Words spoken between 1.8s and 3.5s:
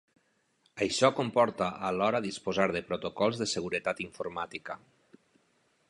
alhora disposar de protocols de